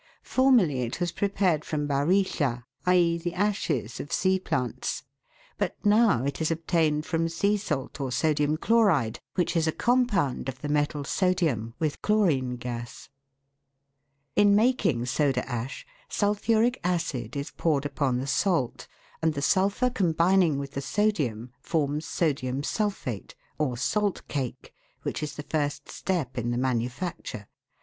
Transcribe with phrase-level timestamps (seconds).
[0.23, 5.03] Formerly it was prepared from barilla i.e., the ashes of sea plants
[5.59, 10.49] but now it is obtained from sea salt or sodium chloride, which is a compound
[10.49, 13.09] of the metal sodium with chlorine gas.
[14.35, 18.87] In making soda ash, sulphuric acid is poured upon the salt,
[19.21, 24.73] and the sulphur combining with the sodium forms sodium sulphate, or" salt cake,"
[25.03, 27.45] which is the first step in the manufacture.